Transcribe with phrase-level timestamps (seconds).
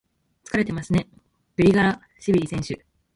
[0.45, 1.07] 疲れてますね、
[1.57, 2.83] グリガラシビリ選手。